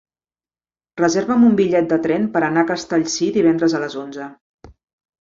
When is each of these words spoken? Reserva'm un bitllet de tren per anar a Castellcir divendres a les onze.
Reserva'm 1.01 1.45
un 1.51 1.59
bitllet 1.61 1.93
de 1.93 2.01
tren 2.07 2.27
per 2.39 2.43
anar 2.49 2.65
a 2.65 2.71
Castellcir 2.75 3.31
divendres 3.39 3.77
a 3.83 3.87
les 3.89 4.03
onze. 4.07 4.35